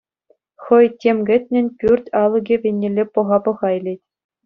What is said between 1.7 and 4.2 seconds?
пӳрт алӑкӗ еннелле пӑха-пӑха илет.